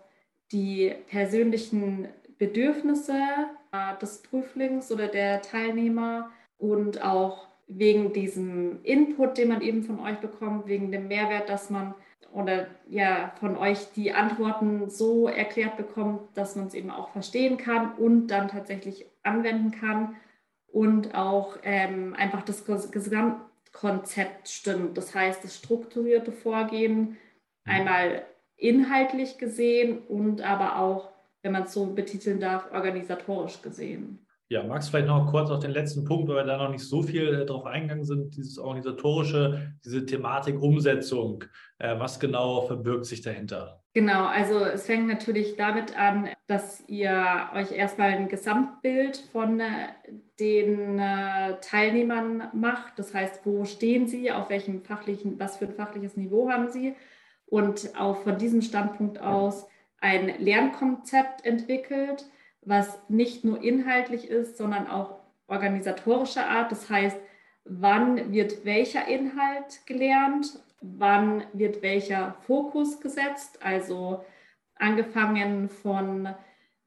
die 0.52 0.94
persönlichen 1.10 2.10
Bedürfnisse 2.38 3.14
des 4.02 4.22
Prüflings 4.22 4.92
oder 4.92 5.08
der 5.08 5.42
Teilnehmer 5.42 6.30
und 6.58 7.04
auch 7.04 7.48
wegen 7.68 8.14
diesem 8.14 8.84
Input, 8.84 9.38
den 9.38 9.50
man 9.50 9.62
eben 9.62 9.84
von 9.84 10.00
euch 10.00 10.18
bekommt, 10.18 10.68
wegen 10.68 10.92
dem 10.92 11.08
Mehrwert, 11.08 11.50
dass 11.50 11.70
man 11.70 11.94
oder 12.32 12.68
ja 12.90 13.34
von 13.40 13.58
euch 13.58 13.92
die 13.96 14.14
Antworten 14.14 14.90
so 14.90 15.28
erklärt 15.28 15.78
bekommt, 15.78 16.22
dass 16.36 16.56
man 16.56 16.68
es 16.68 16.74
eben 16.74 16.92
auch 16.92 17.10
verstehen 17.10 17.58
kann 17.58 17.94
und 17.96 18.28
dann 18.28 18.48
tatsächlich 18.48 19.06
anwenden 19.24 19.72
kann 19.72 20.16
und 20.68 21.16
auch 21.16 21.58
ähm, 21.64 22.14
einfach 22.18 22.44
das 22.44 22.66
Gesamtkonzept 22.66 24.50
stimmt. 24.50 24.98
Das 24.98 25.16
heißt, 25.16 25.44
das 25.44 25.56
strukturierte 25.56 26.32
Vorgehen 26.32 27.18
einmal 27.66 28.26
inhaltlich 28.56 29.38
gesehen 29.38 30.00
und 30.08 30.42
aber 30.42 30.80
auch 30.80 31.12
wenn 31.48 31.54
man 31.54 31.64
es 31.64 31.74
so 31.74 31.86
betiteln 31.86 32.42
darf, 32.42 32.66
organisatorisch 32.74 33.62
gesehen. 33.62 34.20
Ja, 34.50 34.64
magst 34.64 34.90
du 34.90 34.92
vielleicht 34.92 35.08
noch 35.08 35.32
kurz 35.32 35.50
auf 35.50 35.62
den 35.62 35.72
letzten 35.72 36.04
Punkt, 36.04 36.28
weil 36.28 36.36
wir 36.36 36.44
da 36.44 36.58
noch 36.58 36.70
nicht 36.70 36.84
so 36.84 37.02
viel 37.02 37.34
äh, 37.34 37.46
drauf 37.46 37.66
eingegangen 37.66 38.04
sind, 38.04 38.36
dieses 38.36 38.58
organisatorische, 38.58 39.74
diese 39.86 40.06
Thematik 40.06 40.62
Umsetzung. 40.62 41.46
Äh, 41.80 41.98
was 42.00 42.20
genau 42.20 42.64
verbirgt 42.64 43.06
sich 43.06 43.22
dahinter? 43.22 43.82
Genau, 43.94 44.26
also 44.26 44.60
es 44.60 44.86
fängt 44.86 45.08
natürlich 45.08 45.56
damit 45.56 45.98
an, 45.98 46.30
dass 46.48 46.84
ihr 46.88 47.50
euch 47.56 47.72
erstmal 47.72 48.10
ein 48.10 48.28
Gesamtbild 48.28 49.18
von 49.32 49.62
äh, 49.62 49.66
den 50.40 51.02
Teilnehmern 51.62 52.50
macht. 52.54 53.00
Das 53.00 53.14
heißt, 53.14 53.42
wo 53.46 53.64
stehen 53.64 54.08
sie, 54.08 54.32
auf 54.32 54.50
welchem 54.50 54.84
fachlichen, 54.84 55.40
was 55.40 55.58
für 55.58 55.66
ein 55.66 55.74
fachliches 55.74 56.16
Niveau 56.16 56.52
haben 56.52 56.70
sie? 56.70 56.94
Und 57.48 57.94
auch 57.98 58.18
von 58.18 58.38
diesem 58.38 58.62
Standpunkt 58.62 59.20
aus 59.20 59.66
ein 60.00 60.40
Lernkonzept 60.40 61.46
entwickelt, 61.46 62.26
was 62.62 63.00
nicht 63.10 63.44
nur 63.44 63.64
inhaltlich 63.64 64.30
ist, 64.30 64.58
sondern 64.58 64.88
auch 64.88 65.20
organisatorischer 65.48 66.48
Art. 66.48 66.72
Das 66.72 66.90
heißt, 66.90 67.18
wann 67.66 68.32
wird 68.32 68.66
welcher 68.66 69.08
Inhalt 69.08 69.86
gelernt, 69.86 70.60
wann 70.82 71.44
wird 71.54 71.82
welcher 71.82 72.36
Fokus 72.46 73.00
gesetzt, 73.00 73.60
also 73.64 74.24
angefangen 74.76 75.70
von 75.70 76.30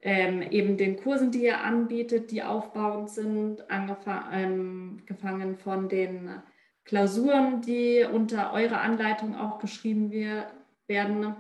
ähm, 0.03 0.43
eben 0.43 0.77
den 0.77 0.97
Kursen, 0.97 1.31
die 1.31 1.45
ihr 1.45 1.61
anbietet, 1.61 2.31
die 2.31 2.43
aufbauend 2.43 3.11
sind, 3.11 3.71
angefangen 3.71 5.03
ähm, 5.13 5.57
von 5.59 5.89
den 5.89 6.43
Klausuren, 6.85 7.61
die 7.61 8.07
unter 8.11 8.53
eurer 8.53 8.81
Anleitung 8.81 9.37
auch 9.37 9.59
geschrieben 9.59 10.11
wir, 10.11 10.47
werden 10.87 11.37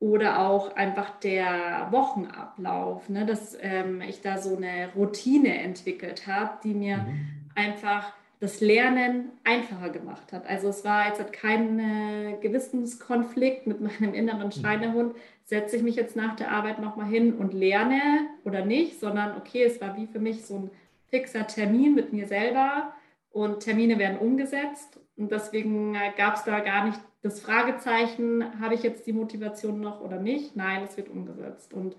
oder 0.00 0.40
auch 0.40 0.76
einfach 0.76 1.18
der 1.20 1.88
Wochenablauf, 1.90 3.08
ne, 3.08 3.24
dass 3.24 3.56
ähm, 3.60 4.00
ich 4.02 4.20
da 4.20 4.38
so 4.38 4.56
eine 4.56 4.90
Routine 4.94 5.58
entwickelt 5.58 6.26
habe, 6.26 6.58
die 6.62 6.74
mir 6.74 6.98
mhm. 6.98 7.50
einfach 7.54 8.12
das 8.40 8.60
Lernen 8.60 9.30
einfacher 9.44 9.88
gemacht 9.88 10.32
hat. 10.32 10.46
Also 10.46 10.68
es 10.68 10.84
war 10.84 11.08
jetzt 11.08 11.32
kein 11.32 11.78
äh, 11.78 12.36
Gewissenskonflikt 12.40 13.66
mit 13.66 13.80
meinem 13.80 14.12
inneren 14.12 14.48
mhm. 14.48 14.52
Schweinehund, 14.52 15.16
setze 15.44 15.76
ich 15.76 15.82
mich 15.82 15.96
jetzt 15.96 16.16
nach 16.16 16.36
der 16.36 16.50
Arbeit 16.50 16.80
nochmal 16.80 17.06
hin 17.06 17.34
und 17.34 17.54
lerne 17.54 18.00
oder 18.44 18.64
nicht, 18.64 19.00
sondern 19.00 19.36
okay, 19.36 19.62
es 19.62 19.80
war 19.80 19.96
wie 19.96 20.06
für 20.06 20.18
mich 20.18 20.44
so 20.44 20.56
ein 20.56 20.70
fixer 21.08 21.46
Termin 21.46 21.94
mit 21.94 22.12
mir 22.12 22.26
selber 22.26 22.92
und 23.30 23.60
Termine 23.60 23.98
werden 23.98 24.18
umgesetzt 24.18 24.98
und 25.16 25.30
deswegen 25.30 25.94
äh, 25.94 26.12
gab 26.16 26.36
es 26.36 26.44
da 26.44 26.60
gar 26.60 26.84
nicht 26.84 27.00
das 27.24 27.40
Fragezeichen, 27.40 28.60
habe 28.60 28.74
ich 28.74 28.82
jetzt 28.82 29.06
die 29.06 29.14
Motivation 29.14 29.80
noch 29.80 30.02
oder 30.02 30.20
nicht? 30.20 30.56
Nein, 30.56 30.84
es 30.84 30.96
wird 30.98 31.08
umgesetzt. 31.08 31.72
Und 31.72 31.96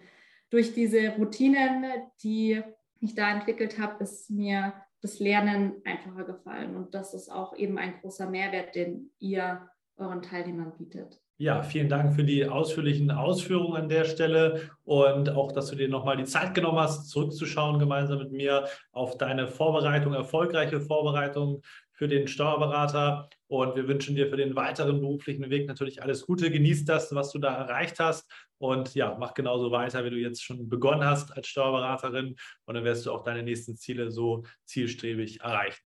durch 0.51 0.73
diese 0.73 1.15
Routinen, 1.17 1.83
die 2.21 2.61
ich 2.99 3.15
da 3.15 3.31
entwickelt 3.31 3.79
habe, 3.79 4.03
ist 4.03 4.29
mir 4.29 4.73
das 5.01 5.19
Lernen 5.19 5.81
einfacher 5.83 6.25
gefallen. 6.25 6.75
Und 6.75 6.93
das 6.93 7.15
ist 7.15 7.31
auch 7.31 7.55
eben 7.55 7.79
ein 7.79 7.95
großer 8.01 8.29
Mehrwert, 8.29 8.75
den 8.75 9.09
ihr 9.17 9.67
euren 9.97 10.21
Teilnehmern 10.21 10.73
bietet. 10.77 11.19
Ja, 11.37 11.63
vielen 11.63 11.89
Dank 11.89 12.15
für 12.15 12.23
die 12.23 12.47
ausführlichen 12.47 13.11
Ausführungen 13.11 13.75
an 13.75 13.89
der 13.89 14.05
Stelle 14.05 14.69
und 14.85 15.29
auch, 15.29 15.51
dass 15.51 15.67
du 15.67 15.75
dir 15.75 15.89
nochmal 15.89 16.15
die 16.15 16.23
Zeit 16.23 16.53
genommen 16.53 16.79
hast, 16.79 17.09
zurückzuschauen 17.09 17.77
gemeinsam 17.77 18.19
mit 18.19 18.31
mir 18.31 18.67
auf 18.93 19.17
deine 19.17 19.47
Vorbereitung, 19.47 20.13
erfolgreiche 20.13 20.79
Vorbereitung 20.79 21.61
für 21.95 22.07
den 22.07 22.27
Steuerberater. 22.27 23.29
Und 23.47 23.75
wir 23.75 23.87
wünschen 23.87 24.15
dir 24.15 24.29
für 24.29 24.37
den 24.37 24.55
weiteren 24.55 24.99
beruflichen 24.99 25.49
Weg 25.49 25.67
natürlich 25.67 26.01
alles 26.03 26.25
Gute. 26.25 26.51
Genieß 26.51 26.85
das, 26.85 27.13
was 27.13 27.31
du 27.31 27.39
da 27.39 27.55
erreicht 27.55 27.99
hast. 27.99 28.29
Und 28.57 28.95
ja, 28.95 29.15
mach 29.19 29.33
genauso 29.33 29.71
weiter, 29.71 30.05
wie 30.05 30.09
du 30.09 30.17
jetzt 30.17 30.43
schon 30.43 30.69
begonnen 30.69 31.03
hast 31.03 31.35
als 31.35 31.47
Steuerberaterin. 31.47 32.35
Und 32.65 32.75
dann 32.75 32.83
wirst 32.83 33.05
du 33.05 33.11
auch 33.11 33.23
deine 33.23 33.43
nächsten 33.43 33.75
Ziele 33.77 34.11
so 34.11 34.43
zielstrebig 34.65 35.41
erreichen. 35.41 35.81